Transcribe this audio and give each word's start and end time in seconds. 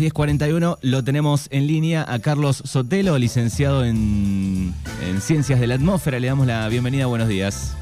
1041 0.00 0.78
lo 0.80 1.04
tenemos 1.04 1.46
en 1.50 1.66
línea 1.66 2.06
a 2.08 2.20
Carlos 2.20 2.62
Sotelo, 2.64 3.18
licenciado 3.18 3.84
en, 3.84 4.72
en, 5.06 5.20
Ciencias 5.20 5.60
de 5.60 5.66
la 5.66 5.74
Atmósfera. 5.74 6.18
Le 6.18 6.26
damos 6.26 6.46
la 6.46 6.66
bienvenida, 6.68 7.04
buenos 7.04 7.28
días. 7.28 7.76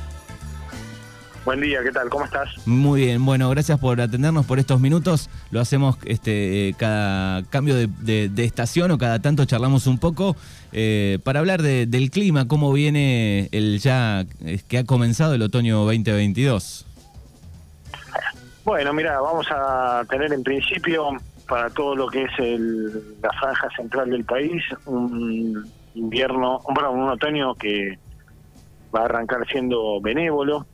Buen 1.44 1.60
día, 1.60 1.78
¿qué 1.84 1.92
tal? 1.92 2.08
¿Cómo 2.08 2.24
estás? 2.24 2.48
Muy 2.66 3.02
bien, 3.02 3.24
bueno, 3.24 3.48
gracias 3.50 3.78
por 3.78 4.00
atendernos 4.00 4.46
por 4.46 4.58
estos 4.58 4.80
minutos. 4.80 5.30
Lo 5.52 5.60
hacemos 5.60 5.96
este, 6.06 6.74
cada 6.76 7.44
cambio 7.44 7.76
de, 7.76 8.30
estación 8.38 8.90
o 8.90 8.98
cada 8.98 9.20
tanto 9.20 9.44
charlamos 9.44 9.86
un 9.86 9.98
poco 9.98 10.36
eh, 10.72 11.20
para 11.22 11.38
hablar 11.38 11.62
del 11.62 12.10
clima, 12.10 12.48
cómo 12.48 12.72
viene 12.72 13.48
el 13.52 13.78
ya 13.78 14.26
que 14.66 14.78
ha 14.78 14.84
comenzado 14.84 15.34
el 15.34 15.42
otoño 15.42 15.84
2022. 15.84 16.84
Bueno, 18.64 18.92
mira, 18.92 19.18
vamos 19.20 19.46
a 19.50 20.04
tener 20.10 20.30
en 20.30 20.42
principio 20.42 21.12
para 21.48 21.70
todo 21.70 21.96
lo 21.96 22.08
que 22.08 22.24
es 22.24 22.38
el, 22.38 23.20
la 23.22 23.32
franja 23.40 23.68
central 23.74 24.10
del 24.10 24.24
país, 24.24 24.62
un 24.84 25.66
invierno, 25.94 26.60
bueno, 26.74 26.92
un 26.92 27.08
otoño 27.08 27.54
que 27.54 27.98
va 28.94 29.00
a 29.00 29.04
arrancar 29.06 29.46
siendo 29.48 30.00
benévolo. 30.00 30.66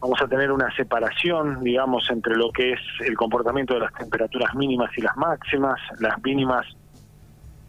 Vamos 0.00 0.20
a 0.22 0.26
tener 0.26 0.50
una 0.50 0.74
separación, 0.74 1.62
digamos, 1.62 2.08
entre 2.10 2.34
lo 2.34 2.50
que 2.50 2.72
es 2.72 2.80
el 3.00 3.14
comportamiento 3.14 3.74
de 3.74 3.80
las 3.80 3.92
temperaturas 3.92 4.54
mínimas 4.54 4.90
y 4.96 5.02
las 5.02 5.14
máximas. 5.18 5.78
Las 5.98 6.20
mínimas 6.22 6.66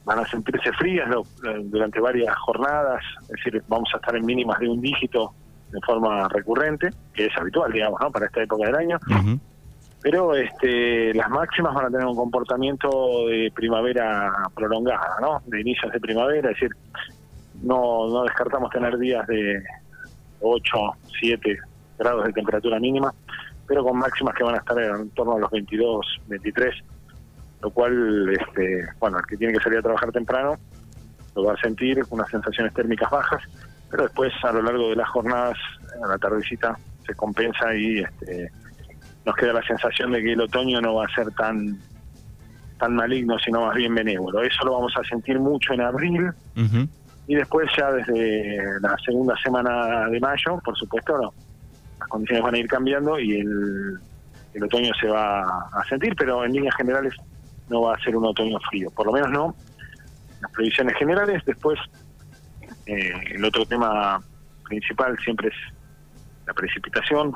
van 0.06 0.20
a 0.20 0.26
sentirse 0.28 0.72
frías 0.74 1.10
durante 1.66 2.00
varias 2.00 2.34
jornadas, 2.38 3.04
es 3.24 3.28
decir, 3.28 3.62
vamos 3.68 3.90
a 3.94 3.98
estar 3.98 4.16
en 4.16 4.26
mínimas 4.26 4.58
de 4.60 4.70
un 4.70 4.80
dígito 4.80 5.34
de 5.70 5.80
forma 5.86 6.30
recurrente, 6.30 6.90
que 7.14 7.26
es 7.26 7.38
habitual, 7.38 7.72
digamos, 7.74 8.00
¿no? 8.00 8.10
para 8.10 8.26
esta 8.26 8.42
época 8.42 8.68
del 8.68 8.76
año 8.76 9.00
pero 10.02 10.36
este, 10.36 11.14
las 11.14 11.30
máximas 11.30 11.76
van 11.76 11.86
a 11.86 11.90
tener 11.90 12.06
un 12.06 12.16
comportamiento 12.16 13.28
de 13.28 13.52
primavera 13.54 14.34
prolongada, 14.56 15.18
¿no? 15.22 15.42
De 15.46 15.62
inicios 15.62 15.92
de 15.94 16.00
primavera, 16.00 16.50
es 16.50 16.60
decir, 16.60 16.72
no, 17.62 18.08
no 18.08 18.24
descartamos 18.24 18.72
tener 18.72 18.98
días 18.98 19.26
de 19.28 19.64
8, 20.42 20.78
7 21.20 21.60
grados 22.00 22.26
de 22.26 22.34
temperatura 22.34 22.80
mínima, 22.80 23.14
pero 23.68 23.84
con 23.84 23.98
máximas 23.98 24.34
que 24.34 24.44
van 24.44 24.56
a 24.56 24.58
estar 24.58 24.80
en 24.80 25.10
torno 25.12 25.36
a 25.36 25.40
los 25.40 25.52
22, 25.52 26.22
23, 26.28 26.76
lo 27.62 27.70
cual, 27.70 28.30
este, 28.30 28.88
bueno, 29.00 29.20
el 29.20 29.26
que 29.26 29.38
tiene 29.38 29.54
que 29.54 29.64
salir 29.64 29.80
a 29.80 29.84
trabajar 29.84 30.12
temprano 30.12 30.56
lo 31.36 31.44
va 31.46 31.54
a 31.54 31.58
sentir, 31.58 32.04
unas 32.10 32.30
sensaciones 32.30 32.74
térmicas 32.74 33.10
bajas, 33.10 33.42
pero 33.90 34.04
después 34.04 34.34
a 34.44 34.52
lo 34.52 34.64
largo 34.64 34.90
de 34.90 34.96
las 34.96 35.10
jornadas, 35.10 35.58
a 36.04 36.08
la 36.08 36.18
tardecita, 36.18 36.78
se 37.06 37.14
compensa 37.14 37.74
y 37.74 38.00
este, 38.00 38.52
nos 39.26 39.36
queda 39.36 39.54
la 39.54 39.64
sensación 39.64 40.12
de 40.12 40.22
que 40.22 40.34
el 40.34 40.42
otoño 40.42 40.82
no 40.82 40.96
va 40.96 41.06
a 41.06 41.16
ser 41.16 41.32
tan 41.32 41.80
tan 42.80 42.96
maligno, 42.96 43.38
sino 43.38 43.62
más 43.62 43.76
bien 43.76 43.94
benévolo. 43.94 44.42
Eso 44.42 44.66
lo 44.66 44.74
vamos 44.74 44.94
a 44.98 45.04
sentir 45.04 45.40
mucho 45.40 45.74
en 45.74 45.82
abril 45.82 46.32
y 47.28 47.36
después 47.36 47.70
ya 47.78 47.92
desde 47.92 48.80
la 48.82 48.98
segunda 49.06 49.36
semana 49.38 50.08
de 50.10 50.20
mayo, 50.20 50.60
por 50.66 50.76
supuesto, 50.76 51.16
no. 51.16 51.34
las 52.00 52.10
condiciones 52.10 52.44
van 52.44 52.56
a 52.56 52.58
ir 52.58 52.68
cambiando 52.68 53.20
y 53.20 53.40
el, 53.40 54.00
el 54.54 54.64
otoño 54.64 54.92
se 55.00 55.08
va 55.08 55.42
a 55.44 55.84
sentir, 55.88 56.16
pero 56.16 56.44
en 56.44 56.54
líneas 56.54 56.76
generales 56.76 57.14
no 57.70 57.84
va 57.84 57.96
a 57.96 58.00
ser 58.00 58.16
un 58.16 58.26
otoño 58.26 58.60
frío, 58.70 58.90
por 58.92 59.06
lo 59.06 59.14
menos 59.14 59.30
no. 59.30 59.56
Las 60.42 60.52
previsiones 60.52 60.98
generales, 60.98 61.44
después 61.46 61.80
eh, 62.86 63.14
el 63.32 63.46
otro 63.46 63.66
tema 63.66 64.22
principal 64.68 65.18
siempre 65.24 65.50
es 65.50 65.56
la 66.48 66.54
precipitación, 66.54 67.34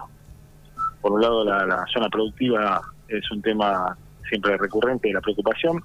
por 1.06 1.12
un 1.12 1.22
lado 1.22 1.44
la, 1.44 1.86
zona 1.94 2.10
productiva 2.10 2.82
es 3.08 3.30
un 3.30 3.40
tema 3.40 3.96
siempre 4.28 4.58
recurrente 4.58 5.10
de 5.10 5.14
la 5.14 5.22
preocupación. 5.22 5.84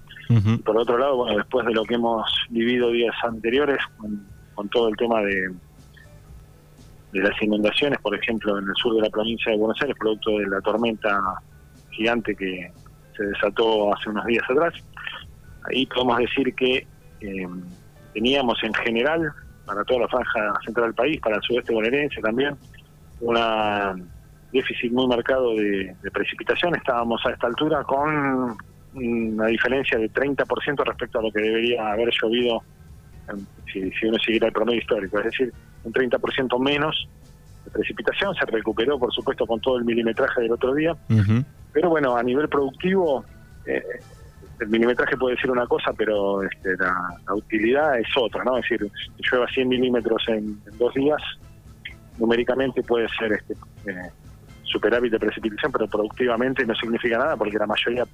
por 0.65 0.79
otro 0.79 0.97
lado, 0.97 1.17
bueno, 1.17 1.37
después 1.37 1.67
de 1.67 1.75
lo 1.75 1.85
que 1.85 1.97
hemos 1.97 2.25
vivido 2.49 2.91
días 2.91 3.15
anteriores 3.23 3.77
con, 3.99 4.69
todo 4.71 4.89
el 4.89 4.97
tema 4.97 5.21
de, 5.21 5.53
de 7.13 7.21
las 7.21 7.43
inundaciones, 7.43 7.99
por 8.01 8.15
ejemplo, 8.15 8.59
en 8.59 8.65
el 8.67 8.75
sur 8.77 8.95
de 8.95 9.03
la 9.03 9.11
provincia 9.11 9.53
de 9.53 9.59
Buenos 9.59 9.77
Aires, 9.83 9.95
producto 10.01 10.39
de 10.39 10.47
la 10.47 10.63
tormenta 10.63 11.21
gigante 11.91 12.35
que 12.35 12.73
se 13.15 13.25
desató 13.25 13.95
hace 13.95 14.09
unos 14.09 14.25
días 14.25 14.45
atrás, 14.49 14.73
ahí 15.71 15.85
podemos 15.85 16.17
decir 16.17 16.55
que 16.55 16.87
eh, 17.21 17.49
teníamos 18.15 18.57
en 18.65 18.73
general, 18.73 19.31
para 19.67 19.85
toda 19.85 20.01
la 20.01 20.09
franja 20.09 20.55
central 20.65 20.87
del 20.87 20.95
país, 20.95 21.21
para 21.21 21.37
el 21.37 21.43
sudeste 21.43 21.75
bonaerense 21.75 22.23
también, 22.23 22.57
una 23.21 23.95
déficit 24.53 24.93
muy 24.93 25.07
marcado 25.07 25.55
de, 25.55 25.95
precipitación. 26.13 26.75
Estábamos 26.75 27.21
a 27.27 27.31
esta 27.31 27.47
altura 27.47 27.83
con 27.85 28.57
una 28.95 29.47
diferencia 29.47 29.99
de 29.99 30.11
30% 30.11 30.85
respecto 30.85 31.19
a 31.19 31.23
lo 31.23 31.31
que 31.31 31.41
debería 31.41 31.93
haber 31.93 32.11
llovido 32.11 32.63
si, 33.73 34.07
uno 34.07 34.19
siguiera 34.19 34.49
el 34.49 34.53
promedio 34.53 34.81
histórico, 34.81 35.19
es 35.19 35.27
decir, 35.27 35.53
un 35.85 35.93
30% 35.93 36.59
menos 36.61 37.09
de 37.65 37.71
precipitación. 37.71 38.35
Se 38.35 38.47
recuperó, 38.47 38.99
por 38.99 39.13
supuesto, 39.13 39.47
con 39.47 39.61
todo 39.61 39.79
el 39.79 39.85
milimetraje 39.85 40.43
del 40.43 40.53
otro 40.53 40.75
día. 40.75 40.97
Pero 41.73 41.89
bueno, 41.89 42.17
a 42.17 42.23
nivel 42.23 42.49
productivo, 42.49 43.25
eh, 43.67 43.83
el 44.61 44.69
milimetraje 44.69 45.17
puede 45.17 45.37
ser 45.37 45.51
una 45.51 45.67
cosa, 45.67 45.93
pero 45.97 46.43
este, 46.43 46.77
la, 46.77 47.35
utilidad 47.35 47.99
es 47.99 48.09
otra, 48.17 48.45
¿no? 48.45 48.59
Es 48.59 48.69
decir, 48.69 48.91
si 49.17 49.23
llueva 49.31 49.47
100 49.49 49.69
milímetros 49.69 50.23
en, 50.29 50.61
dos 50.79 50.93
días, 50.95 51.21
numéricamente 52.19 52.83
puede 52.83 53.09
ser 53.19 53.33
este, 53.33 53.55
eh, 53.87 54.11
superávit 54.71 55.13
de 55.13 55.19
precipitación, 55.19 55.73
pero 55.73 55.87
productivamente 55.89 56.65
no 56.65 56.75
significa 56.75 57.19
nada 57.19 57.37
porque 57.37 57.59
la 57.59 57.67
mayoría 57.67 58.07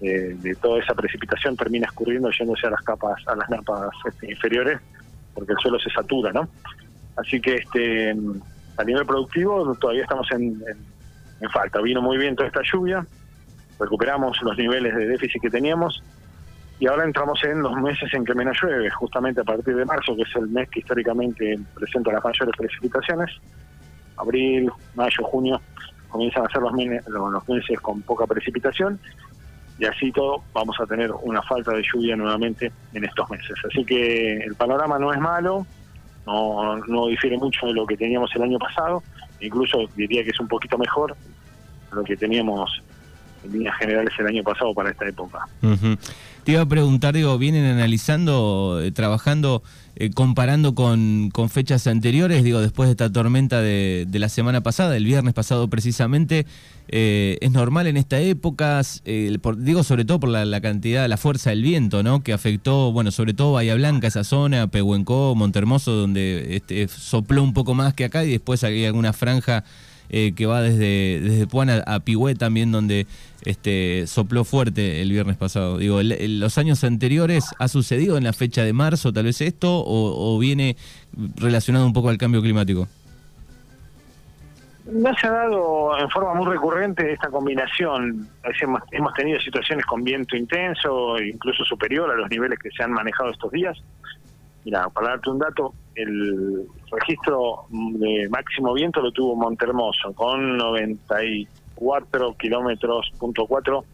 eh, 0.00 0.36
de 0.38 0.54
toda 0.56 0.80
esa 0.80 0.94
precipitación 0.94 1.56
termina 1.56 1.86
escurriendo 1.86 2.30
yéndose 2.30 2.66
a 2.66 2.70
las 2.70 2.82
capas, 2.82 3.22
a 3.26 3.34
las 3.34 3.48
napas 3.48 3.90
este, 4.06 4.30
inferiores, 4.30 4.78
porque 5.34 5.52
el 5.52 5.58
suelo 5.58 5.78
se 5.78 5.90
satura, 5.90 6.32
¿no? 6.32 6.48
Así 7.16 7.40
que 7.40 7.56
este 7.56 8.14
a 8.76 8.84
nivel 8.84 9.06
productivo 9.06 9.74
todavía 9.76 10.02
estamos 10.02 10.30
en, 10.32 10.62
falta. 11.50 11.80
Vino 11.80 12.02
muy 12.02 12.18
bien 12.18 12.36
toda 12.36 12.48
esta 12.48 12.60
lluvia, 12.62 13.06
recuperamos 13.78 14.40
los 14.42 14.56
niveles 14.56 14.94
de 14.94 15.06
déficit 15.06 15.40
que 15.40 15.50
teníamos 15.50 16.02
y 16.78 16.86
ahora 16.86 17.04
entramos 17.04 17.42
en 17.44 17.62
los 17.62 17.72
meses 17.76 18.12
en 18.12 18.24
que 18.24 18.34
menos 18.34 18.58
llueve, 18.62 18.90
justamente 18.90 19.40
a 19.40 19.44
partir 19.44 19.76
de 19.76 19.84
marzo, 19.84 20.14
que 20.14 20.22
es 20.22 20.36
el 20.36 20.48
mes 20.48 20.68
que 20.68 20.80
históricamente 20.80 21.58
presenta 21.74 22.12
las 22.12 22.22
mayores 22.22 22.54
precipitaciones 22.56 23.30
abril, 24.16 24.70
mayo, 24.94 25.24
junio, 25.24 25.60
comienzan 26.08 26.46
a 26.46 26.48
ser 26.48 26.62
los, 26.62 26.72
meses 27.48 27.80
con 27.80 28.02
poca 28.02 28.26
precipitación 28.26 28.98
y 29.78 29.84
así 29.84 30.10
todo 30.12 30.42
vamos 30.52 30.76
a 30.80 30.86
tener 30.86 31.10
una 31.12 31.42
falta 31.42 31.72
de 31.72 31.82
lluvia 31.82 32.16
nuevamente 32.16 32.72
en 32.94 33.04
estos 33.04 33.28
meses. 33.30 33.56
Así 33.68 33.84
que 33.84 34.38
el 34.38 34.54
panorama 34.54 34.98
no 34.98 35.12
es 35.12 35.20
malo, 35.20 35.66
no, 36.26 36.76
no 36.86 37.06
difiere 37.08 37.36
mucho 37.36 37.66
de 37.66 37.74
lo 37.74 37.86
que 37.86 37.96
teníamos 37.96 38.34
el 38.34 38.42
año 38.42 38.58
pasado, 38.58 39.02
incluso 39.40 39.86
diría 39.94 40.24
que 40.24 40.30
es 40.30 40.40
un 40.40 40.48
poquito 40.48 40.78
mejor 40.78 41.16
lo 41.92 42.02
que 42.04 42.16
teníamos 42.16 42.82
líneas 43.50 43.76
generales 43.78 44.12
el 44.18 44.26
año 44.26 44.42
pasado 44.42 44.74
para 44.74 44.90
esta 44.90 45.08
época. 45.08 45.46
Te 46.46 46.52
iba 46.52 46.60
a 46.60 46.66
preguntar, 46.66 47.12
digo, 47.12 47.36
¿vienen 47.38 47.64
analizando, 47.64 48.80
eh, 48.80 48.92
trabajando, 48.92 49.64
eh, 49.96 50.10
comparando 50.10 50.76
con, 50.76 51.30
con, 51.32 51.50
fechas 51.50 51.88
anteriores? 51.88 52.44
Digo, 52.44 52.60
después 52.60 52.86
de 52.86 52.92
esta 52.92 53.10
tormenta 53.10 53.60
de, 53.60 54.06
la 54.12 54.28
semana 54.28 54.62
pasada, 54.62 54.96
el 54.96 55.04
viernes 55.04 55.34
pasado 55.34 55.68
precisamente, 55.68 56.46
eh, 56.86 57.36
¿es 57.40 57.50
normal 57.50 57.88
en 57.88 57.96
esta 57.96 58.20
época? 58.20 58.80
digo, 59.04 59.82
sobre 59.82 60.04
todo 60.04 60.20
por 60.20 60.28
la, 60.28 60.60
cantidad, 60.60 61.08
la 61.08 61.16
fuerza 61.16 61.50
del 61.50 61.62
viento, 61.62 62.04
¿no? 62.04 62.22
Que 62.22 62.32
afectó, 62.32 62.92
bueno, 62.92 63.10
sobre 63.10 63.34
todo 63.34 63.54
Bahía 63.54 63.74
Blanca, 63.74 64.06
esa 64.06 64.22
zona, 64.22 64.68
Pehuenco, 64.68 65.34
Montermoso, 65.34 65.96
donde 65.96 66.54
este, 66.54 66.86
sopló 66.86 67.42
un 67.42 67.54
poco 67.54 67.74
más 67.74 67.92
que 67.92 68.04
acá 68.04 68.24
y 68.24 68.30
después 68.30 68.62
hay 68.62 68.84
alguna 68.84 69.12
franja 69.12 69.64
eh, 70.10 70.32
que 70.34 70.46
va 70.46 70.62
desde, 70.62 71.20
desde 71.20 71.46
Puan 71.46 71.70
a, 71.70 71.82
a, 71.86 72.00
también, 72.38 72.72
donde 72.72 73.06
este, 73.44 74.06
sopló 74.06 74.44
fuerte 74.44 75.02
el 75.02 75.10
viernes 75.10 75.36
pasado. 75.36 75.78
Digo, 75.78 76.00
los 76.02 76.58
años 76.58 76.82
anteriores 76.84 77.44
ha 77.58 77.68
sucedido 77.68 78.18
en 78.18 78.24
la 78.24 78.32
fecha 78.32 78.64
de 78.64 78.72
marzo 78.72 79.12
tal 79.12 79.24
vez 79.24 79.40
esto 79.40 79.82
o, 79.86 80.38
viene 80.38 80.76
relacionado 81.36 81.86
un 81.86 81.92
poco 81.92 82.08
al 82.08 82.18
cambio 82.18 82.42
climático. 82.42 82.88
No 84.84 85.12
se 85.16 85.26
ha 85.26 85.30
dado 85.30 85.98
en 85.98 86.08
forma 86.10 86.34
muy 86.34 86.46
recurrente 86.46 87.12
esta 87.12 87.28
combinación. 87.28 88.28
Hemos, 88.60 88.82
hemos 88.92 89.14
tenido 89.14 89.40
situaciones 89.40 89.84
con 89.84 90.04
viento 90.04 90.36
intenso, 90.36 91.18
incluso 91.20 91.64
superior 91.64 92.10
a 92.10 92.14
los 92.14 92.30
niveles 92.30 92.58
que 92.58 92.70
se 92.70 92.84
han 92.84 92.92
manejado 92.92 93.30
estos 93.30 93.50
días. 93.50 93.76
Mira, 94.66 94.88
para 94.88 95.10
darte 95.10 95.30
un 95.30 95.38
dato, 95.38 95.72
el 95.94 96.66
registro 96.90 97.66
de 97.70 98.28
máximo 98.28 98.74
viento 98.74 99.00
lo 99.00 99.12
tuvo 99.12 99.36
Montermoso 99.36 100.12
con 100.12 100.56
94 100.56 102.34
kilómetros, 102.36 103.12
punto 103.16 103.46
4, 103.46 103.84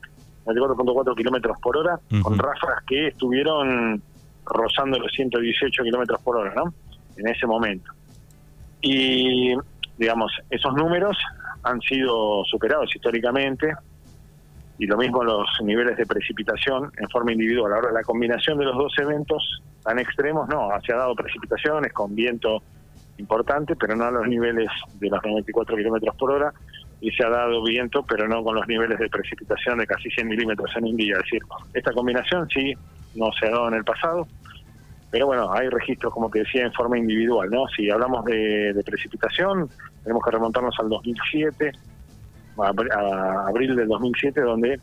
94.4 0.46 1.14
kilómetros 1.14 1.58
por 1.60 1.76
hora, 1.76 2.00
con 2.22 2.38
ráfagas 2.38 2.84
que 2.86 3.08
estuvieron 3.08 4.02
rozando 4.46 4.98
los 4.98 5.12
118 5.12 5.82
kilómetros 5.82 6.22
por 6.22 6.38
hora, 6.38 6.54
¿no? 6.54 6.72
En 7.18 7.28
ese 7.28 7.46
momento. 7.46 7.92
Y, 8.80 9.54
digamos, 9.98 10.32
esos 10.48 10.72
números 10.72 11.18
han 11.64 11.82
sido 11.82 12.46
superados 12.46 12.88
históricamente 12.96 13.74
y 14.82 14.86
lo 14.86 14.96
mismo 14.96 15.22
los 15.22 15.46
niveles 15.62 15.96
de 15.96 16.04
precipitación 16.04 16.90
en 16.96 17.08
forma 17.08 17.30
individual. 17.30 17.72
Ahora, 17.72 17.92
la 17.92 18.02
combinación 18.02 18.58
de 18.58 18.64
los 18.64 18.76
dos 18.76 18.92
eventos 18.98 19.62
tan 19.84 20.00
extremos, 20.00 20.48
no, 20.48 20.70
se 20.84 20.92
ha 20.92 20.96
dado 20.96 21.14
precipitaciones 21.14 21.92
con 21.92 22.12
viento 22.16 22.64
importante, 23.18 23.76
pero 23.76 23.94
no 23.94 24.06
a 24.06 24.10
los 24.10 24.26
niveles 24.26 24.68
de 24.98 25.08
los 25.08 25.22
94 25.24 25.76
kilómetros 25.76 26.16
por 26.16 26.32
hora, 26.32 26.52
y 27.00 27.12
se 27.12 27.24
ha 27.24 27.30
dado 27.30 27.62
viento, 27.62 28.04
pero 28.04 28.26
no 28.26 28.42
con 28.42 28.56
los 28.56 28.66
niveles 28.66 28.98
de 28.98 29.08
precipitación 29.08 29.78
de 29.78 29.86
casi 29.86 30.10
100 30.10 30.26
milímetros 30.26 30.68
en 30.76 30.84
un 30.86 30.96
día. 30.96 31.14
Es 31.14 31.22
decir, 31.22 31.42
esta 31.74 31.92
combinación 31.92 32.48
sí 32.48 32.74
no 33.14 33.30
se 33.38 33.46
ha 33.46 33.50
dado 33.50 33.68
en 33.68 33.74
el 33.74 33.84
pasado, 33.84 34.26
pero 35.12 35.26
bueno, 35.26 35.52
hay 35.52 35.68
registros, 35.68 36.12
como 36.12 36.28
te 36.28 36.40
decía, 36.40 36.64
en 36.64 36.72
forma 36.72 36.98
individual, 36.98 37.48
¿no? 37.50 37.68
Si 37.68 37.88
hablamos 37.88 38.24
de, 38.24 38.82
precipitación, 38.84 39.68
tenemos 40.02 40.24
que 40.24 40.30
remontarnos 40.32 40.74
al 40.80 40.88
2007, 40.88 41.70
a, 42.58 43.48
abril 43.48 43.76
del 43.76 43.88
2007, 43.88 44.40
donde 44.40 44.80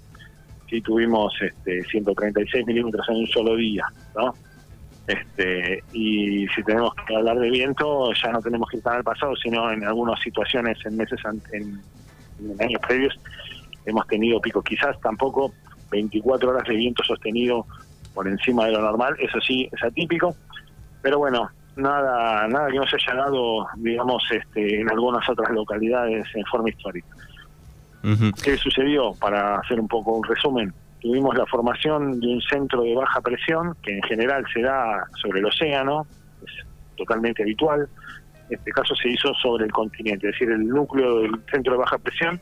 sí 0.69 0.81
tuvimos 0.81 1.33
este, 1.41 1.83
136 1.83 2.65
milímetros 2.65 3.07
en 3.09 3.15
un 3.17 3.27
solo 3.27 3.55
día, 3.55 3.85
¿no? 4.15 4.33
Este, 5.07 5.83
y 5.91 6.47
si 6.49 6.63
tenemos 6.63 6.93
que 7.07 7.15
hablar 7.15 7.39
de 7.39 7.49
viento, 7.49 8.11
ya 8.13 8.31
no 8.31 8.41
tenemos 8.41 8.69
que 8.69 8.77
estar 8.77 8.95
al 8.95 9.03
pasado, 9.03 9.35
sino 9.35 9.71
en 9.71 9.83
algunas 9.83 10.19
situaciones, 10.21 10.77
en 10.85 10.97
meses, 10.97 11.19
en, 11.51 11.81
en 12.39 12.61
años 12.61 12.81
previos, 12.87 13.19
hemos 13.85 14.05
tenido 14.07 14.39
pico. 14.39 14.61
Quizás 14.61 14.99
tampoco 15.01 15.51
24 15.89 16.49
horas 16.49 16.67
de 16.67 16.75
viento 16.75 17.03
sostenido 17.03 17.65
por 18.13 18.27
encima 18.27 18.65
de 18.65 18.73
lo 18.73 18.81
normal, 18.81 19.15
eso 19.19 19.39
sí 19.41 19.67
es 19.71 19.83
atípico, 19.83 20.35
pero 21.01 21.19
bueno, 21.19 21.49
nada 21.75 22.47
nada 22.47 22.69
que 22.69 22.77
no 22.77 22.87
se 22.87 22.97
haya 22.97 23.15
dado, 23.15 23.67
digamos, 23.77 24.23
este, 24.31 24.81
en 24.81 24.89
algunas 24.89 25.27
otras 25.29 25.49
localidades 25.51 26.25
en 26.35 26.45
forma 26.45 26.69
histórica. 26.69 27.07
¿Qué 28.43 28.57
sucedió? 28.57 29.13
Para 29.19 29.57
hacer 29.57 29.79
un 29.79 29.87
poco 29.87 30.13
un 30.13 30.23
resumen, 30.23 30.73
tuvimos 31.01 31.35
la 31.35 31.45
formación 31.45 32.19
de 32.19 32.27
un 32.27 32.41
centro 32.41 32.81
de 32.83 32.95
baja 32.95 33.21
presión, 33.21 33.75
que 33.81 33.95
en 33.95 34.03
general 34.03 34.45
se 34.53 34.61
da 34.61 35.03
sobre 35.21 35.39
el 35.39 35.45
océano, 35.45 36.05
es 36.45 36.65
totalmente 36.95 37.43
habitual. 37.43 37.87
En 38.49 38.57
este 38.57 38.71
caso 38.71 38.95
se 38.95 39.09
hizo 39.09 39.33
sobre 39.35 39.65
el 39.65 39.71
continente, 39.71 40.27
es 40.27 40.33
decir, 40.33 40.49
el 40.49 40.67
núcleo 40.67 41.19
del 41.19 41.31
centro 41.51 41.73
de 41.73 41.79
baja 41.79 41.97
presión, 41.97 42.39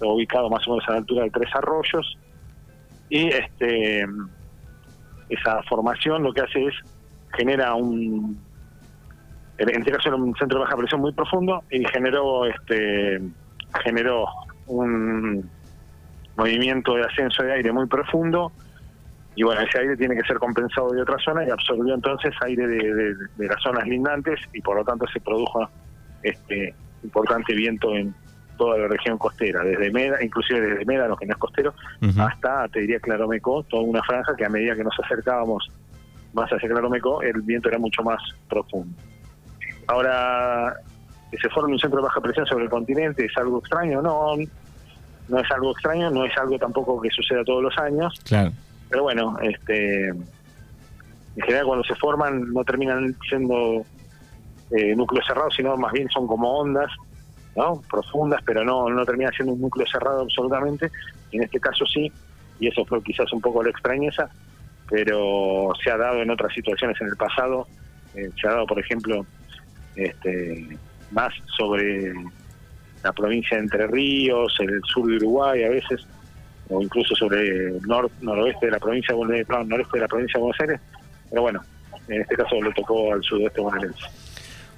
ubicado 0.00 0.48
más 0.48 0.66
o 0.66 0.72
menos 0.72 0.88
a 0.88 0.92
la 0.92 0.98
altura 0.98 1.24
de 1.24 1.30
tres 1.30 1.50
arroyos, 1.54 2.18
y 3.10 3.28
este 3.28 4.04
esa 5.28 5.62
formación 5.64 6.22
lo 6.22 6.32
que 6.32 6.40
hace 6.40 6.66
es 6.66 6.74
genera 7.36 7.74
un 7.74 8.38
en 9.58 9.68
este 9.68 9.90
caso 9.90 10.08
era 10.08 10.16
un 10.16 10.34
centro 10.36 10.58
de 10.58 10.64
baja 10.64 10.76
presión 10.76 11.00
muy 11.00 11.12
profundo 11.12 11.62
y 11.70 11.84
generó 11.86 12.46
este 12.46 13.20
generó 13.84 14.26
un 14.68 15.48
movimiento 16.36 16.94
de 16.94 17.04
ascenso 17.04 17.42
de 17.42 17.52
aire 17.52 17.72
muy 17.72 17.86
profundo 17.86 18.52
y 19.38 19.44
bueno, 19.44 19.60
ese 19.60 19.78
aire 19.78 19.96
tiene 19.96 20.16
que 20.16 20.26
ser 20.26 20.36
compensado 20.38 20.90
de 20.90 21.00
otra 21.00 21.16
zona 21.18 21.44
y 21.46 21.50
absorbió 21.50 21.94
entonces 21.94 22.34
aire 22.40 22.66
de, 22.66 23.14
las 23.46 23.62
zonas 23.62 23.86
lindantes 23.86 24.40
y 24.52 24.60
por 24.60 24.76
lo 24.76 24.84
tanto 24.84 25.06
se 25.12 25.20
produjo 25.20 25.68
este 26.24 26.74
importante 27.04 27.54
viento 27.54 27.94
en 27.94 28.12
toda 28.56 28.76
la 28.78 28.88
región 28.88 29.16
costera, 29.16 29.62
desde 29.62 29.92
Meda, 29.92 30.20
inclusive 30.24 30.60
desde 30.60 30.84
Meda, 30.84 31.06
lo 31.06 31.16
que 31.16 31.24
no 31.26 31.34
es 31.34 31.38
costero, 31.38 31.72
hasta, 32.18 32.66
te 32.66 32.80
diría, 32.80 32.98
Claromeco, 32.98 33.62
toda 33.62 33.84
una 33.84 34.02
franja 34.02 34.34
que 34.36 34.44
a 34.44 34.48
medida 34.48 34.74
que 34.74 34.82
nos 34.82 34.98
acercábamos 34.98 35.70
más 36.32 36.50
hacia 36.50 36.68
Claromeco, 36.68 37.22
el 37.22 37.40
viento 37.42 37.68
era 37.68 37.78
mucho 37.78 38.02
más 38.02 38.20
profundo. 38.48 38.92
Ahora, 39.86 40.74
que 41.30 41.36
se 41.38 41.48
forme 41.50 41.72
un 41.72 41.78
centro 41.78 41.98
de 41.98 42.04
baja 42.04 42.20
presión 42.20 42.46
sobre 42.46 42.64
el 42.64 42.70
continente, 42.70 43.24
¿es 43.24 43.36
algo 43.36 43.58
extraño? 43.58 44.00
No, 44.00 44.36
no 45.28 45.38
es 45.38 45.50
algo 45.50 45.72
extraño, 45.72 46.10
no 46.10 46.24
es 46.24 46.36
algo 46.38 46.58
tampoco 46.58 47.00
que 47.00 47.10
suceda 47.10 47.44
todos 47.44 47.62
los 47.62 47.78
años. 47.78 48.14
Claro. 48.24 48.52
Pero 48.88 49.02
bueno, 49.02 49.36
este 49.42 50.08
en 50.08 51.44
general 51.44 51.66
cuando 51.66 51.84
se 51.84 51.94
forman 51.94 52.52
no 52.52 52.64
terminan 52.64 53.14
siendo 53.28 53.84
eh, 54.70 54.94
núcleos 54.96 55.26
cerrados, 55.26 55.54
sino 55.54 55.76
más 55.76 55.92
bien 55.92 56.08
son 56.10 56.26
como 56.26 56.58
ondas, 56.58 56.90
¿no? 57.54 57.80
Profundas, 57.90 58.42
pero 58.44 58.64
no, 58.64 58.88
no 58.88 59.04
termina 59.04 59.30
siendo 59.30 59.52
un 59.52 59.60
núcleo 59.60 59.86
cerrado 59.86 60.22
absolutamente. 60.22 60.90
En 61.32 61.42
este 61.42 61.60
caso 61.60 61.86
sí, 61.86 62.10
y 62.58 62.68
eso 62.68 62.84
fue 62.84 63.02
quizás 63.02 63.32
un 63.32 63.40
poco 63.40 63.62
la 63.62 63.70
extrañeza, 63.70 64.28
pero 64.88 65.70
se 65.82 65.90
ha 65.90 65.96
dado 65.96 66.22
en 66.22 66.30
otras 66.30 66.52
situaciones 66.52 67.00
en 67.00 67.08
el 67.08 67.16
pasado. 67.16 67.66
Eh, 68.14 68.30
se 68.40 68.48
ha 68.48 68.52
dado, 68.52 68.66
por 68.66 68.80
ejemplo, 68.80 69.24
este, 69.94 70.78
más 71.10 71.32
sobre 71.56 72.12
la 73.02 73.12
provincia 73.12 73.56
de 73.56 73.64
Entre 73.64 73.86
Ríos, 73.86 74.56
el 74.60 74.80
sur 74.84 75.08
de 75.08 75.16
Uruguay 75.16 75.64
a 75.64 75.70
veces, 75.70 76.06
o 76.68 76.82
incluso 76.82 77.14
sobre 77.14 77.40
el 77.40 77.80
nor 77.82 78.10
noroeste 78.20 78.66
de 78.66 78.72
la 78.72 78.78
provincia 78.78 79.14
de 79.14 79.44
noreste 79.66 79.96
de 79.98 80.00
la 80.00 80.08
provincia 80.08 80.38
de 80.38 80.42
Buenos 80.42 80.60
Aires, 80.60 80.80
pero 81.30 81.42
bueno, 81.42 81.62
en 82.08 82.22
este 82.22 82.36
caso 82.36 82.60
le 82.60 82.72
tocó 82.72 83.12
al 83.12 83.22
sudoeste 83.22 83.60
bonaerense. 83.60 84.27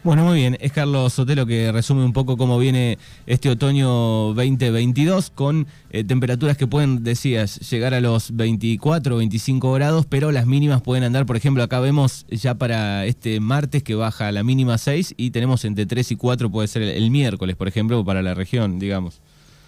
Bueno, 0.03 0.25
muy 0.25 0.37
bien. 0.39 0.57
Es 0.61 0.73
Carlos 0.73 1.13
Sotelo 1.13 1.45
que 1.45 1.71
resume 1.73 2.03
un 2.03 2.15
poco 2.15 2.39
cómo 2.39 2.59
viene 2.59 2.97
este 3.27 3.51
otoño 3.51 3.87
2022 4.33 5.31
con 5.31 5.67
eh, 5.91 6.05
temperaturas 6.05 6.57
que 6.57 6.67
pueden, 6.67 7.05
decías, 7.05 7.71
llegar 7.71 7.93
a 7.93 8.01
los 8.01 8.35
24, 8.35 9.19
25 9.19 9.73
grados, 9.75 10.07
pero 10.07 10.33
las 10.33 10.47
mínimas 10.47 10.81
pueden 10.81 11.05
andar, 11.05 11.27
por 11.27 11.37
ejemplo, 11.37 11.63
acá 11.63 11.81
vemos 11.81 12.27
ya 12.29 12.55
para 12.55 13.05
este 13.05 13.41
martes 13.41 13.83
que 13.83 13.95
baja 13.95 14.33
la 14.33 14.43
mínima 14.43 14.79
6 14.79 15.17
y 15.19 15.33
tenemos 15.33 15.67
entre 15.67 15.85
3 15.85 16.13
y 16.13 16.17
4, 16.17 16.51
puede 16.51 16.69
ser 16.69 16.81
el, 16.81 17.11
miércoles, 17.11 17.57
por 17.57 17.69
ejemplo, 17.69 18.03
para 18.03 18.23
la 18.23 18.33
región, 18.33 18.79
digamos. 18.79 19.21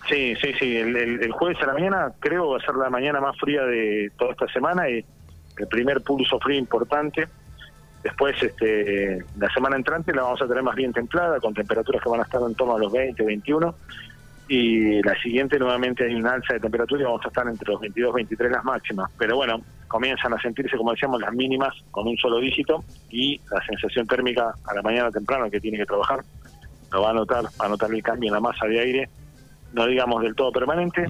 Sí, 0.09 0.35
sí, 0.41 0.55
sí. 0.59 0.77
El, 0.79 0.97
el, 0.97 1.31
jueves 1.33 1.59
a 1.61 1.67
la 1.67 1.75
mañana 1.75 2.13
creo 2.21 2.49
va 2.49 2.57
a 2.57 2.61
ser 2.61 2.75
la 2.77 2.89
mañana 2.89 3.21
más 3.21 3.37
fría 3.39 3.65
de 3.65 4.11
toda 4.19 4.33
esta 4.33 4.49
semana 4.49 4.89
y 4.89 5.05
el 5.59 5.67
primer 5.69 6.01
pulso 6.01 6.39
frío 6.41 6.59
importante 6.59 7.29
Después, 8.03 8.41
este, 8.43 9.25
la 9.39 9.53
semana 9.53 9.77
entrante 9.77 10.13
la 10.13 10.23
vamos 10.23 10.43
a 10.43 10.49
tener 10.49 10.63
más 10.63 10.75
bien 10.75 10.93
templada, 10.93 11.39
con 11.41 11.55
temperaturas 11.55 12.03
que 12.03 12.09
van 12.09 12.21
a 12.21 12.25
estar 12.25 12.41
en 12.43 12.55
torno 12.55 12.77
a 12.77 12.79
los 12.79 12.93
20, 12.93 13.23
21. 13.23 13.75
Y 14.49 15.01
la 15.03 15.15
siguiente 15.23 15.59
nuevamente 15.59 16.05
hay 16.05 16.15
una 16.15 16.33
alza 16.33 16.55
de 16.55 16.61
temperatura 16.61 17.03
y 17.03 17.05
vamos 17.05 17.25
a 17.25 17.29
estar 17.29 17.47
entre 17.47 17.71
los 17.71 17.81
22, 17.81 18.15
23 18.15 18.51
las 18.51 18.65
máximas. 18.65 19.11
Pero 19.17 19.37
bueno, 19.37 19.63
comienzan 19.87 20.35
a 20.35 20.41
sentirse, 20.41 20.77
como 20.77 20.91
decíamos, 20.91 21.21
las 21.21 21.33
mínimas 21.33 21.75
con 21.91 22.09
un 22.09 22.17
solo 22.17 22.39
dígito 22.39 22.85
y 23.09 23.41
la 23.51 23.65
sensación 23.65 24.07
térmica 24.07 24.53
a 24.65 24.75
la 24.75 24.83
mañana 24.83 25.11
temprano 25.11 25.49
que 25.51 25.61
tiene 25.61 25.79
que 25.79 25.87
trabajar 25.87 26.23
lo 26.93 27.03
va 27.03 27.11
a 27.11 27.15
notar, 27.15 27.45
va 27.61 27.67
a 27.67 27.69
notar 27.69 27.93
el 27.93 28.03
cambio 28.03 28.29
en 28.29 28.35
la 28.35 28.41
masa 28.41 28.67
de 28.67 28.79
aire, 28.79 29.09
no 29.73 29.87
digamos 29.87 30.23
del 30.23 30.35
todo 30.35 30.53
permanente, 30.53 31.07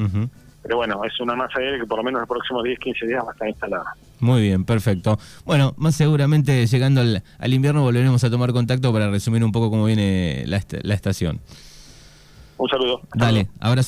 pero 0.63 0.77
bueno, 0.77 1.05
es 1.05 1.19
una 1.21 1.35
masa 1.35 1.59
de 1.59 1.67
aire 1.67 1.81
que 1.81 1.87
por 1.87 1.99
lo 1.99 2.05
menos 2.05 2.21
los 2.21 2.29
próximos 2.29 2.63
10, 2.63 2.79
15 2.79 3.07
días 3.07 3.25
va 3.25 3.31
a 3.31 3.33
estar 3.33 3.49
instalada. 3.49 3.95
Muy 4.23 4.41
bien, 4.41 4.65
perfecto. 4.65 5.19
Bueno, 5.45 5.75
más 5.79 5.97
seguramente 5.97 6.65
llegando 6.69 7.01
al, 7.01 7.53
invierno 7.53 7.83
volveremos 7.83 8.23
a 8.23 8.31
tomar 8.31 8.53
contacto 8.53 8.93
para 8.93 9.11
resumir 9.11 9.43
un 9.43 9.51
poco 9.51 9.69
cómo 9.69 9.85
viene 9.85 10.45
la, 10.47 10.63
la 10.83 10.95
estación. 10.95 11.41
Un 12.57 12.69
saludo. 12.69 13.01
Dale, 13.13 13.49
abrazo. 13.59 13.81